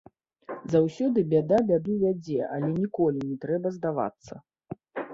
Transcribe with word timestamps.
Заўсёды 0.75 1.19
бяда 1.33 1.59
бяду 1.69 1.99
вядзе, 2.05 2.39
але 2.57 2.73
ніколі 2.81 3.19
не 3.29 3.37
трэба 3.47 3.67
здавацца. 3.81 4.33